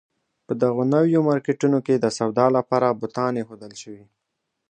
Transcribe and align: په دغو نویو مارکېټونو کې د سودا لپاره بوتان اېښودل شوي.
په 0.45 0.53
دغو 0.61 0.81
نویو 0.93 1.19
مارکېټونو 1.29 1.77
کې 1.85 1.95
د 1.97 2.05
سودا 2.17 2.45
لپاره 2.57 2.97
بوتان 2.99 3.33
اېښودل 3.39 3.73
شوي. 3.81 4.05